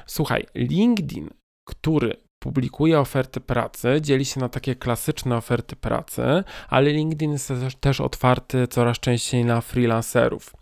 Słuchaj, 0.06 0.46
LinkedIn, 0.56 1.30
który 1.66 2.27
publikuje 2.40 3.00
oferty 3.00 3.42
pracy, 3.42 3.98
dzieli 4.02 4.26
się 4.26 4.40
na 4.40 4.50
takie 4.50 4.76
klasyczne 4.76 5.38
oferty 5.38 5.76
pracy, 5.76 6.44
ale 6.70 6.92
LinkedIn 6.92 7.32
jest 7.32 7.54
też 7.80 8.02
otwarty 8.02 8.68
coraz 8.68 9.00
częściej 9.00 9.46
na 9.46 9.62
freelancerów. 9.62 10.56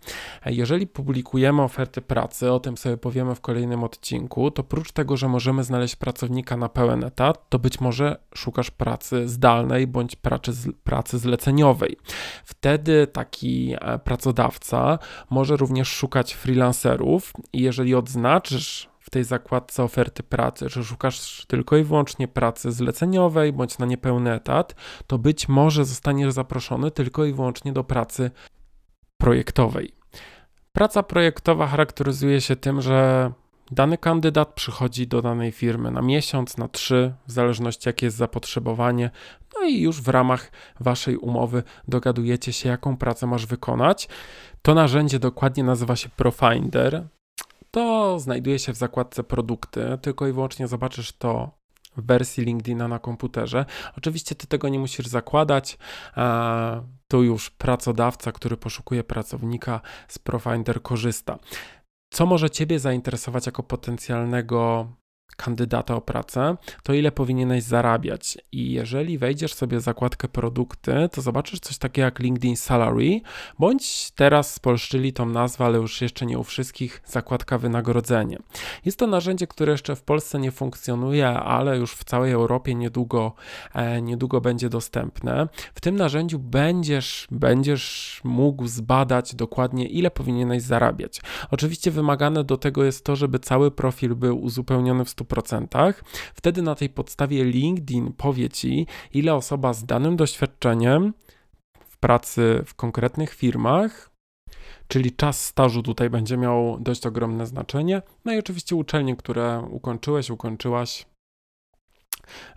Jeżeli 0.46 0.86
publikujemy 0.86 1.62
oferty 1.62 2.02
pracy, 2.02 2.52
o 2.52 2.60
tym 2.60 2.76
sobie 2.76 2.96
powiemy 2.96 3.34
w 3.34 3.40
kolejnym 3.40 3.84
odcinku, 3.84 4.50
to 4.50 4.62
oprócz 4.62 4.92
tego, 4.92 5.16
że 5.16 5.28
możemy 5.28 5.64
znaleźć 5.64 5.96
pracownika 5.96 6.56
na 6.56 6.68
pełen 6.68 7.04
etat, 7.04 7.48
to 7.48 7.58
być 7.58 7.80
może 7.80 8.16
szukasz 8.34 8.70
pracy 8.70 9.28
zdalnej 9.28 9.86
bądź 9.86 10.16
pracy, 10.16 10.52
pracy 10.84 11.18
zleceniowej. 11.18 11.96
Wtedy 12.44 13.06
taki 13.06 13.74
e, 13.80 13.98
pracodawca 13.98 14.98
może 15.30 15.56
również 15.56 15.88
szukać 15.88 16.34
freelancerów 16.34 17.32
i 17.52 17.60
jeżeli 17.60 17.94
odznaczysz 17.94 18.88
w 19.06 19.10
tej 19.10 19.24
zakładce 19.24 19.82
oferty 19.82 20.22
pracy, 20.22 20.68
że 20.68 20.84
szukasz 20.84 21.46
tylko 21.46 21.76
i 21.76 21.84
wyłącznie 21.84 22.28
pracy 22.28 22.72
zleceniowej 22.72 23.52
bądź 23.52 23.78
na 23.78 23.86
niepełny 23.86 24.32
etat, 24.32 24.74
to 25.06 25.18
być 25.18 25.48
może 25.48 25.84
zostaniesz 25.84 26.32
zaproszony 26.32 26.90
tylko 26.90 27.24
i 27.24 27.32
wyłącznie 27.32 27.72
do 27.72 27.84
pracy 27.84 28.30
projektowej. 29.18 29.92
Praca 30.72 31.02
projektowa 31.02 31.66
charakteryzuje 31.66 32.40
się 32.40 32.56
tym, 32.56 32.80
że 32.80 33.30
dany 33.70 33.98
kandydat 33.98 34.54
przychodzi 34.54 35.06
do 35.06 35.22
danej 35.22 35.52
firmy 35.52 35.90
na 35.90 36.02
miesiąc, 36.02 36.56
na 36.56 36.68
trzy, 36.68 37.14
w 37.26 37.32
zależności 37.32 37.88
jakie 37.88 38.06
jest 38.06 38.16
zapotrzebowanie, 38.16 39.10
no 39.54 39.66
i 39.66 39.80
już 39.80 40.02
w 40.02 40.08
ramach 40.08 40.50
waszej 40.80 41.16
umowy 41.16 41.62
dogadujecie 41.88 42.52
się, 42.52 42.68
jaką 42.68 42.96
pracę 42.96 43.26
masz 43.26 43.46
wykonać. 43.46 44.08
To 44.62 44.74
narzędzie 44.74 45.18
dokładnie 45.18 45.64
nazywa 45.64 45.96
się 45.96 46.08
Profinder 46.08 47.08
to 47.70 48.18
znajduje 48.18 48.58
się 48.58 48.72
w 48.72 48.76
zakładce 48.76 49.24
produkty, 49.24 49.98
tylko 50.02 50.26
i 50.26 50.32
wyłącznie 50.32 50.68
zobaczysz 50.68 51.12
to 51.12 51.50
w 51.96 52.06
wersji 52.06 52.44
LinkedIna 52.44 52.88
na 52.88 52.98
komputerze. 52.98 53.64
Oczywiście 53.98 54.34
ty 54.34 54.46
tego 54.46 54.68
nie 54.68 54.78
musisz 54.78 55.06
zakładać. 55.06 55.78
Tu 57.08 57.22
już 57.22 57.50
pracodawca, 57.50 58.32
który 58.32 58.56
poszukuje 58.56 59.04
pracownika 59.04 59.80
z 60.08 60.18
Profinder 60.18 60.82
korzysta. 60.82 61.38
Co 62.12 62.26
może 62.26 62.50
Ciebie 62.50 62.78
zainteresować 62.78 63.46
jako 63.46 63.62
potencjalnego 63.62 64.92
kandydata 65.36 65.94
o 65.94 66.00
pracę, 66.00 66.56
to 66.82 66.92
ile 66.92 67.12
powinieneś 67.12 67.62
zarabiać. 67.62 68.38
I 68.52 68.72
jeżeli 68.72 69.18
wejdziesz 69.18 69.54
sobie 69.54 69.78
w 69.78 69.80
zakładkę 69.80 70.28
produkty, 70.28 71.08
to 71.12 71.22
zobaczysz 71.22 71.60
coś 71.60 71.78
takiego 71.78 72.04
jak 72.04 72.18
LinkedIn 72.18 72.56
Salary, 72.56 73.20
bądź 73.58 74.10
teraz 74.10 74.54
spolszczyli 74.54 75.12
tą 75.12 75.26
nazwę, 75.26 75.64
ale 75.64 75.78
już 75.78 76.02
jeszcze 76.02 76.26
nie 76.26 76.38
u 76.38 76.44
wszystkich, 76.44 77.02
zakładka 77.06 77.58
wynagrodzenie. 77.58 78.38
Jest 78.84 78.98
to 78.98 79.06
narzędzie, 79.06 79.46
które 79.46 79.72
jeszcze 79.72 79.96
w 79.96 80.02
Polsce 80.02 80.38
nie 80.38 80.50
funkcjonuje, 80.50 81.28
ale 81.28 81.78
już 81.78 81.92
w 81.92 82.04
całej 82.04 82.32
Europie 82.32 82.74
niedługo, 82.74 83.32
e, 83.74 84.02
niedługo 84.02 84.40
będzie 84.40 84.68
dostępne. 84.68 85.48
W 85.74 85.80
tym 85.80 85.96
narzędziu 85.96 86.38
będziesz, 86.38 87.26
będziesz 87.30 88.20
mógł 88.24 88.66
zbadać 88.66 89.34
dokładnie, 89.34 89.86
ile 89.86 90.10
powinieneś 90.10 90.62
zarabiać. 90.62 91.20
Oczywiście 91.50 91.90
wymagane 91.90 92.44
do 92.44 92.56
tego 92.56 92.84
jest 92.84 93.04
to, 93.04 93.16
żeby 93.16 93.38
cały 93.38 93.70
profil 93.70 94.14
był 94.14 94.42
uzupełniony 94.42 95.04
w 95.04 95.10
100%, 95.16 95.94
wtedy 96.34 96.62
na 96.62 96.74
tej 96.74 96.88
podstawie 96.88 97.44
LinkedIn 97.44 98.12
powie 98.12 98.48
ci, 98.48 98.86
ile 99.12 99.34
osoba 99.34 99.72
z 99.72 99.84
danym 99.84 100.16
doświadczeniem 100.16 101.14
w 101.88 101.98
pracy 101.98 102.62
w 102.66 102.74
konkretnych 102.74 103.34
firmach, 103.34 104.10
czyli 104.88 105.12
czas 105.12 105.44
stażu 105.44 105.82
tutaj 105.82 106.10
będzie 106.10 106.36
miał 106.36 106.78
dość 106.80 107.06
ogromne 107.06 107.46
znaczenie. 107.46 108.02
No 108.24 108.32
i 108.32 108.38
oczywiście 108.38 108.76
uczelnie, 108.76 109.16
które 109.16 109.66
ukończyłeś, 109.70 110.30
ukończyłaś, 110.30 111.06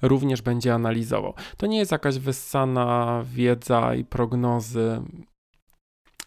również 0.01 0.41
będzie 0.41 0.73
analizował. 0.73 1.33
To 1.57 1.67
nie 1.67 1.77
jest 1.77 1.91
jakaś 1.91 2.17
wyssana 2.17 3.23
wiedza 3.25 3.95
i 3.95 4.05
prognozy 4.05 5.01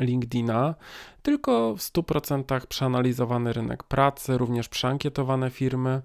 LinkedIna, 0.03 0.75
tylko 1.23 1.75
w 1.77 1.81
100% 1.81 2.67
przeanalizowany 2.67 3.53
rynek 3.53 3.83
pracy, 3.83 4.39
również 4.39 4.69
przeankietowane 4.69 5.51
firmy, 5.51 6.03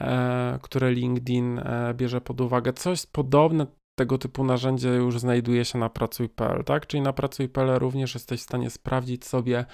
e, 0.00 0.58
które 0.62 0.92
LinkedIn 0.92 1.58
e, 1.58 1.94
bierze 1.94 2.20
pod 2.20 2.40
uwagę. 2.40 2.72
Coś 2.72 3.06
podobne 3.06 3.66
tego 3.94 4.18
typu 4.18 4.44
narzędzie 4.44 4.88
już 4.88 5.18
znajduje 5.18 5.64
się 5.64 5.78
na 5.78 5.88
pracuj.pl, 5.88 6.64
tak? 6.64 6.86
Czyli 6.86 7.00
na 7.00 7.12
pracuj.pl 7.12 7.78
również 7.78 8.14
jesteś 8.14 8.40
w 8.40 8.42
stanie 8.42 8.70
sprawdzić 8.70 9.24
sobie, 9.24 9.64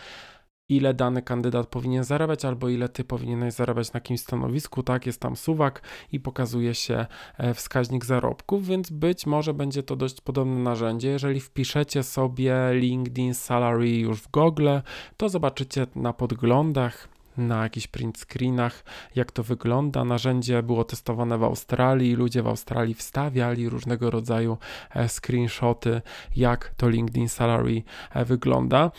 ile 0.68 0.94
dany 0.94 1.22
kandydat 1.22 1.66
powinien 1.66 2.04
zarabiać, 2.04 2.44
albo 2.44 2.68
ile 2.68 2.88
ty 2.88 3.04
powinieneś 3.04 3.54
zarabiać 3.54 3.92
na 3.92 3.96
jakimś 3.96 4.20
stanowisku, 4.20 4.82
tak, 4.82 5.06
jest 5.06 5.20
tam 5.20 5.36
suwak 5.36 5.82
i 6.12 6.20
pokazuje 6.20 6.74
się 6.74 7.06
e, 7.38 7.54
wskaźnik 7.54 8.04
zarobków, 8.04 8.66
więc 8.66 8.90
być 8.90 9.26
może 9.26 9.54
będzie 9.54 9.82
to 9.82 9.96
dość 9.96 10.20
podobne 10.20 10.58
narzędzie. 10.58 11.08
Jeżeli 11.08 11.40
wpiszecie 11.40 12.02
sobie 12.02 12.54
LinkedIn 12.72 13.34
Salary 13.34 13.98
już 13.98 14.20
w 14.20 14.30
Google, 14.30 14.68
to 15.16 15.28
zobaczycie 15.28 15.86
na 15.94 16.12
podglądach 16.12 17.08
na 17.36 17.62
jakichś 17.62 17.86
print 17.86 18.18
screenach, 18.18 18.84
jak 19.14 19.32
to 19.32 19.42
wygląda. 19.42 20.04
Narzędzie 20.04 20.62
było 20.62 20.84
testowane 20.84 21.38
w 21.38 21.44
Australii, 21.44 22.14
ludzie 22.14 22.42
w 22.42 22.46
Australii 22.46 22.94
wstawiali 22.94 23.68
różnego 23.68 24.10
rodzaju 24.10 24.58
e, 24.90 25.08
screenshoty, 25.08 26.02
jak 26.36 26.74
to 26.76 26.88
LinkedIn 26.88 27.28
Salary 27.28 27.82
e, 28.14 28.24
wygląda. 28.24 28.90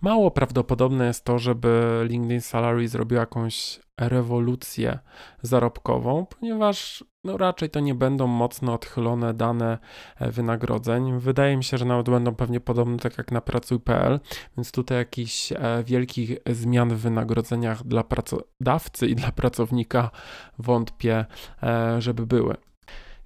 Mało 0.00 0.30
prawdopodobne 0.30 1.06
jest 1.06 1.24
to, 1.24 1.38
żeby 1.38 2.02
LinkedIn 2.08 2.40
Salary 2.40 2.88
zrobił 2.88 3.18
jakąś 3.18 3.80
rewolucję 4.00 4.98
zarobkową, 5.42 6.26
ponieważ 6.26 7.04
no 7.24 7.36
raczej 7.36 7.70
to 7.70 7.80
nie 7.80 7.94
będą 7.94 8.26
mocno 8.26 8.74
odchylone 8.74 9.34
dane 9.34 9.78
e, 10.16 10.30
wynagrodzeń. 10.30 11.18
Wydaje 11.18 11.56
mi 11.56 11.64
się, 11.64 11.78
że 11.78 11.84
nawet 11.84 12.10
będą 12.10 12.34
pewnie 12.34 12.60
podobne 12.60 12.98
tak 12.98 13.18
jak 13.18 13.32
na 13.32 13.40
pracuj.pl, 13.40 14.20
więc 14.56 14.72
tutaj 14.72 14.98
jakichś 14.98 15.52
e, 15.52 15.56
wielkich 15.84 16.38
zmian 16.46 16.88
w 16.88 16.98
wynagrodzeniach 16.98 17.84
dla 17.84 18.04
pracodawcy 18.04 19.06
i 19.06 19.14
dla 19.14 19.32
pracownika 19.32 20.10
wątpię, 20.58 21.24
e, 21.62 22.02
żeby 22.02 22.26
były. 22.26 22.67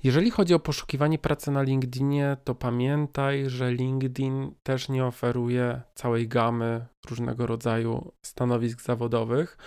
Jeżeli 0.03 0.31
chodzi 0.31 0.55
o 0.55 0.59
poszukiwanie 0.59 1.19
pracy 1.19 1.51
na 1.51 1.63
LinkedInie, 1.63 2.37
to 2.45 2.55
pamiętaj, 2.55 3.51
że 3.51 3.73
LinkedIn 3.73 4.55
też 4.63 4.89
nie 4.89 5.05
oferuje 5.05 5.83
całej 5.95 6.29
gamy 6.29 6.87
różnego 7.11 7.47
rodzaju 7.47 8.13
stanowisk 8.23 8.83
zawodowych. 8.83 9.59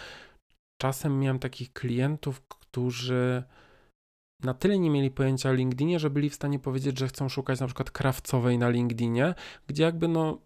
Czasem 0.81 1.19
miałem 1.19 1.39
takich 1.39 1.73
klientów, 1.73 2.41
którzy 2.41 3.43
na 4.43 4.53
tyle 4.53 4.79
nie 4.79 4.89
mieli 4.89 5.11
pojęcia 5.11 5.49
o 5.49 5.53
LinkedInie, 5.53 5.99
że 5.99 6.09
byli 6.09 6.29
w 6.29 6.35
stanie 6.35 6.59
powiedzieć, 6.59 6.99
że 6.99 7.07
chcą 7.07 7.29
szukać 7.29 7.59
na 7.59 7.65
przykład 7.65 7.91
krawcowej 7.91 8.57
na 8.57 8.69
LinkedInie, 8.69 9.35
gdzie 9.67 9.83
jakby 9.83 10.07
no 10.07 10.41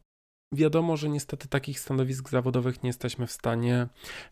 wiadomo, 0.52 0.98
że 0.98 1.10
niestety 1.10 1.48
takich 1.48 1.80
stanowisk 1.80 2.30
zawodowych 2.30 2.84
nie 2.84 2.90
jesteśmy 2.90 3.28
w 3.28 3.32
stanie, 3.32 3.88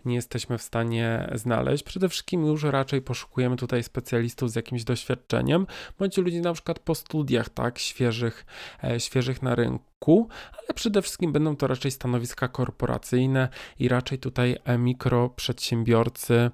nie 0.05 0.15
jesteśmy 0.15 0.57
w 0.57 0.61
stanie 0.61 1.29
znaleźć. 1.35 1.83
Przede 1.83 2.09
wszystkim 2.09 2.45
już 2.45 2.63
raczej 2.63 3.01
poszukujemy 3.01 3.55
tutaj 3.55 3.83
specjalistów 3.83 4.51
z 4.51 4.55
jakimś 4.55 4.83
doświadczeniem, 4.83 5.67
bądź 5.99 6.17
ludzi 6.17 6.41
na 6.41 6.53
przykład 6.53 6.79
po 6.79 6.95
studiach, 6.95 7.49
tak, 7.49 7.79
świeżych, 7.79 8.45
e, 8.83 8.99
świeżych 8.99 9.41
na 9.41 9.55
rynku, 9.55 10.29
ale 10.53 10.73
przede 10.75 11.01
wszystkim 11.01 11.31
będą 11.31 11.55
to 11.55 11.67
raczej 11.67 11.91
stanowiska 11.91 12.47
korporacyjne 12.47 13.49
i 13.79 13.87
raczej 13.87 14.19
tutaj 14.19 14.57
e, 14.63 14.77
mikroprzedsiębiorcy, 14.77 16.51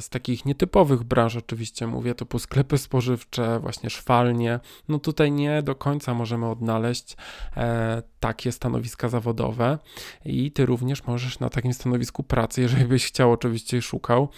z 0.00 0.08
takich 0.08 0.44
nietypowych 0.44 1.02
branż 1.02 1.36
oczywiście 1.36 1.86
mówię, 1.86 2.14
typu 2.14 2.38
sklepy 2.38 2.78
spożywcze, 2.78 3.60
właśnie 3.60 3.90
szwalnie, 3.90 4.60
no 4.88 4.98
tutaj 4.98 5.32
nie 5.32 5.62
do 5.62 5.74
końca 5.74 6.14
możemy 6.14 6.50
odnaleźć 6.50 7.16
e, 7.56 8.02
takie 8.20 8.52
stanowiska 8.52 9.08
zawodowe 9.08 9.78
i 10.24 10.52
ty 10.52 10.66
również 10.66 11.06
możesz 11.06 11.40
na 11.40 11.48
takim 11.48 11.72
stanowisku 11.72 12.22
pracy, 12.22 12.60
jeżeli 12.60 12.84
byś 12.84 13.06
chciał 13.06 13.32
oczywiście 13.32 13.82
szukał, 13.82 14.28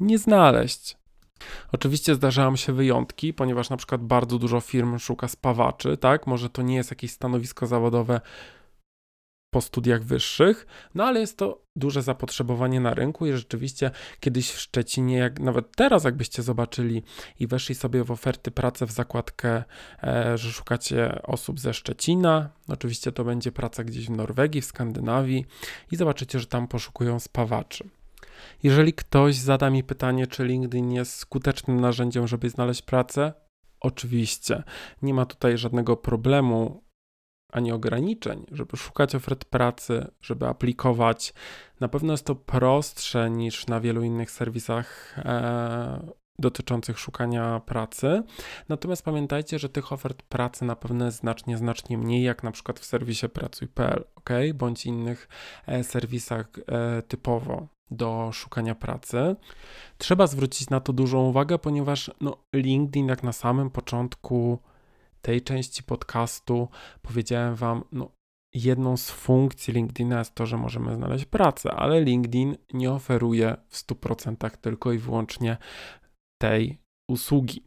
nie 0.00 0.18
znaleźć. 0.18 0.96
Oczywiście 1.72 2.14
zdarzają 2.14 2.56
się 2.56 2.72
wyjątki, 2.72 3.34
ponieważ 3.34 3.70
na 3.70 3.76
przykład 3.76 4.02
bardzo 4.02 4.38
dużo 4.38 4.60
firm 4.60 4.98
szuka 4.98 5.28
spawaczy, 5.28 5.96
tak? 5.96 6.26
Może 6.26 6.50
to 6.50 6.62
nie 6.62 6.76
jest 6.76 6.90
jakieś 6.90 7.10
stanowisko 7.10 7.66
zawodowe 7.66 8.20
po 9.50 9.60
studiach 9.60 10.04
wyższych, 10.04 10.66
no 10.94 11.04
ale 11.04 11.20
jest 11.20 11.36
to 11.36 11.62
duże 11.76 12.02
zapotrzebowanie 12.02 12.80
na 12.80 12.94
rynku 12.94 13.26
i 13.26 13.32
rzeczywiście 13.32 13.90
kiedyś 14.20 14.50
w 14.50 14.60
Szczecinie, 14.60 15.16
jak 15.16 15.40
nawet 15.40 15.76
teraz 15.76 16.04
jakbyście 16.04 16.42
zobaczyli 16.42 17.02
i 17.40 17.46
weszli 17.46 17.74
sobie 17.74 18.04
w 18.04 18.10
oferty 18.10 18.50
pracy 18.50 18.86
w 18.86 18.92
zakładkę, 18.92 19.64
e, 20.02 20.38
że 20.38 20.52
szukacie 20.52 21.22
osób 21.22 21.60
ze 21.60 21.74
Szczecina, 21.74 22.50
oczywiście 22.68 23.12
to 23.12 23.24
będzie 23.24 23.52
praca 23.52 23.84
gdzieś 23.84 24.06
w 24.06 24.10
Norwegii, 24.10 24.60
w 24.60 24.64
Skandynawii 24.64 25.46
i 25.92 25.96
zobaczycie, 25.96 26.38
że 26.38 26.46
tam 26.46 26.68
poszukują 26.68 27.20
spawaczy. 27.20 27.88
Jeżeli 28.62 28.92
ktoś 28.92 29.36
zada 29.36 29.70
mi 29.70 29.84
pytanie, 29.84 30.26
czy 30.26 30.44
LinkedIn 30.44 30.92
jest 30.92 31.14
skutecznym 31.14 31.80
narzędziem, 31.80 32.26
żeby 32.26 32.50
znaleźć 32.50 32.82
pracę, 32.82 33.32
oczywiście. 33.80 34.62
Nie 35.02 35.14
ma 35.14 35.26
tutaj 35.26 35.58
żadnego 35.58 35.96
problemu 35.96 36.87
ani 37.52 37.72
ograniczeń, 37.72 38.46
żeby 38.52 38.76
szukać 38.76 39.14
ofert 39.14 39.44
pracy, 39.44 40.06
żeby 40.20 40.46
aplikować. 40.46 41.34
Na 41.80 41.88
pewno 41.88 42.12
jest 42.12 42.26
to 42.26 42.34
prostsze 42.34 43.30
niż 43.30 43.66
na 43.66 43.80
wielu 43.80 44.02
innych 44.02 44.30
serwisach 44.30 45.18
e, 45.18 46.12
dotyczących 46.38 46.98
szukania 46.98 47.60
pracy. 47.60 48.22
Natomiast 48.68 49.04
pamiętajcie, 49.04 49.58
że 49.58 49.68
tych 49.68 49.92
ofert 49.92 50.22
pracy 50.22 50.64
na 50.64 50.76
pewno 50.76 51.04
jest 51.04 51.18
znacznie, 51.18 51.58
znacznie 51.58 51.98
mniej, 51.98 52.22
jak 52.22 52.42
na 52.42 52.50
przykład 52.50 52.80
w 52.80 52.84
serwisie 52.84 53.28
pracuj.pl, 53.28 54.04
ok? 54.14 54.30
Bądź 54.54 54.86
innych 54.86 55.28
e, 55.66 55.84
serwisach 55.84 56.48
e, 56.66 57.02
typowo 57.02 57.68
do 57.90 58.30
szukania 58.32 58.74
pracy. 58.74 59.36
Trzeba 59.98 60.26
zwrócić 60.26 60.70
na 60.70 60.80
to 60.80 60.92
dużą 60.92 61.28
uwagę, 61.28 61.58
ponieważ 61.58 62.10
no, 62.20 62.36
LinkedIn, 62.52 63.08
jak 63.08 63.22
na 63.22 63.32
samym 63.32 63.70
początku 63.70 64.58
tej 65.22 65.42
części 65.42 65.82
podcastu 65.82 66.68
powiedziałem 67.02 67.54
Wam, 67.54 67.84
no, 67.92 68.10
jedną 68.54 68.96
z 68.96 69.10
funkcji 69.10 69.74
LinkedIna 69.74 70.18
jest 70.18 70.34
to, 70.34 70.46
że 70.46 70.56
możemy 70.56 70.94
znaleźć 70.94 71.24
pracę, 71.24 71.70
ale 71.70 72.00
LinkedIn 72.00 72.56
nie 72.72 72.90
oferuje 72.90 73.56
w 73.68 73.76
100% 73.76 74.50
tylko 74.56 74.92
i 74.92 74.98
wyłącznie 74.98 75.56
tej 76.42 76.78
usługi. 77.10 77.64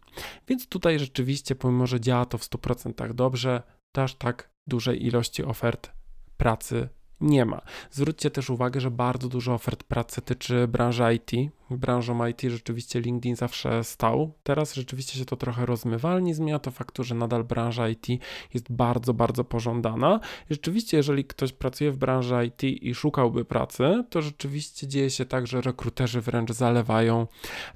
Więc 0.47 0.67
tutaj 0.67 0.99
rzeczywiście, 0.99 1.55
pomimo 1.55 1.87
że 1.87 1.99
działa 1.99 2.25
to 2.25 2.37
w 2.37 2.41
100% 2.41 3.13
dobrze, 3.13 3.63
to 3.95 4.03
aż 4.03 4.15
tak 4.15 4.51
dużej 4.67 5.05
ilości 5.05 5.43
ofert 5.43 5.91
pracy 6.37 6.89
nie 7.21 7.45
ma. 7.45 7.61
Zwróćcie 7.91 8.31
też 8.31 8.49
uwagę, 8.49 8.81
że 8.81 8.91
bardzo 8.91 9.27
dużo 9.29 9.53
ofert 9.53 9.83
pracy 9.83 10.21
tyczy 10.21 10.67
branży 10.67 11.03
IT. 11.13 11.51
Branżą 11.69 12.27
IT 12.27 12.41
rzeczywiście 12.41 13.01
LinkedIn 13.01 13.35
zawsze 13.35 13.83
stał. 13.83 14.33
Teraz 14.43 14.73
rzeczywiście 14.73 15.19
się 15.19 15.25
to 15.25 15.35
trochę 15.35 15.65
rozmywa, 15.65 16.09
ale 16.09 16.21
nie 16.21 16.35
zmienia 16.35 16.59
to 16.59 16.71
faktu, 16.71 17.03
że 17.03 17.15
nadal 17.15 17.43
branża 17.43 17.89
IT 17.89 18.07
jest 18.53 18.71
bardzo, 18.71 19.13
bardzo 19.13 19.43
pożądana. 19.43 20.19
Rzeczywiście, 20.49 20.97
jeżeli 20.97 21.25
ktoś 21.25 21.53
pracuje 21.53 21.91
w 21.91 21.97
branży 21.97 22.45
IT 22.45 22.63
i 22.63 22.95
szukałby 22.95 23.45
pracy, 23.45 24.03
to 24.09 24.21
rzeczywiście 24.21 24.87
dzieje 24.87 25.09
się 25.09 25.25
tak, 25.25 25.47
że 25.47 25.61
rekruterzy 25.61 26.21
wręcz 26.21 26.51
zalewają 26.51 27.27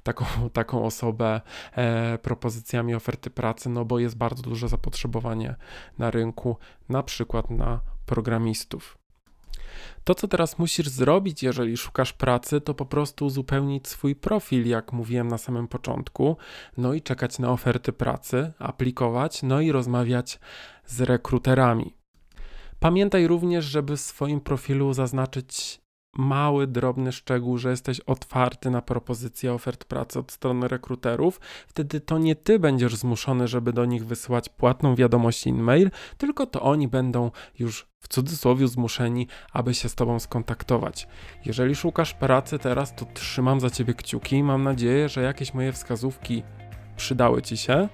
taką, 0.02 0.24
taką 0.52 0.84
osobę 0.84 1.40
e, 1.72 2.18
propozycjami 2.18 2.94
oferty 2.94 3.30
pracy, 3.30 3.68
no 3.68 3.84
bo 3.84 3.98
jest 3.98 4.16
bardzo 4.16 4.42
duże 4.42 4.68
zapotrzebowanie 4.68 5.56
na 5.98 6.10
rynku, 6.10 6.56
na 6.88 7.02
przykład 7.02 7.50
na 7.50 7.80
programistów. 8.06 9.05
To, 10.04 10.14
co 10.14 10.28
teraz 10.28 10.58
musisz 10.58 10.88
zrobić, 10.88 11.42
jeżeli 11.42 11.76
szukasz 11.76 12.12
pracy, 12.12 12.60
to 12.60 12.74
po 12.74 12.86
prostu 12.86 13.26
uzupełnić 13.26 13.88
swój 13.88 14.16
profil, 14.16 14.68
jak 14.68 14.92
mówiłem 14.92 15.28
na 15.28 15.38
samym 15.38 15.68
początku, 15.68 16.36
no 16.76 16.94
i 16.94 17.02
czekać 17.02 17.38
na 17.38 17.50
oferty 17.50 17.92
pracy, 17.92 18.52
aplikować, 18.58 19.42
no 19.42 19.60
i 19.60 19.72
rozmawiać 19.72 20.40
z 20.86 21.00
rekruterami. 21.00 21.94
Pamiętaj 22.80 23.26
również, 23.26 23.64
żeby 23.64 23.96
w 23.96 24.00
swoim 24.00 24.40
profilu 24.40 24.92
zaznaczyć 24.92 25.80
mały, 26.16 26.66
drobny 26.66 27.12
szczegół, 27.12 27.58
że 27.58 27.70
jesteś 27.70 28.00
otwarty 28.00 28.70
na 28.70 28.82
propozycje 28.82 29.52
ofert 29.52 29.84
pracy 29.84 30.18
od 30.18 30.32
strony 30.32 30.68
rekruterów, 30.68 31.40
wtedy 31.66 32.00
to 32.00 32.18
nie 32.18 32.36
ty 32.36 32.58
będziesz 32.58 32.96
zmuszony, 32.96 33.48
żeby 33.48 33.72
do 33.72 33.84
nich 33.84 34.06
wysyłać 34.06 34.48
płatną 34.48 34.94
wiadomość 34.94 35.46
e-mail, 35.46 35.90
tylko 36.18 36.46
to 36.46 36.62
oni 36.62 36.88
będą 36.88 37.30
już 37.58 37.86
w 38.00 38.08
cudzysłowie 38.08 38.68
zmuszeni, 38.68 39.28
aby 39.52 39.74
się 39.74 39.88
z 39.88 39.94
tobą 39.94 40.20
skontaktować. 40.20 41.08
Jeżeli 41.44 41.74
szukasz 41.74 42.14
pracy 42.14 42.58
teraz, 42.58 42.94
to 42.94 43.06
trzymam 43.14 43.60
za 43.60 43.70
ciebie 43.70 43.94
kciuki 43.94 44.36
i 44.36 44.42
mam 44.42 44.62
nadzieję, 44.62 45.08
że 45.08 45.22
jakieś 45.22 45.54
moje 45.54 45.72
wskazówki 45.72 46.42
przydały 46.96 47.42
ci 47.42 47.56
się, 47.56 47.88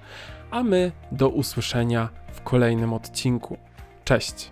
a 0.51 0.63
my 0.63 0.93
do 1.13 1.29
usłyszenia 1.29 2.09
w 2.33 2.43
kolejnym 2.43 2.93
odcinku. 2.93 3.59
Cześć! 4.05 4.52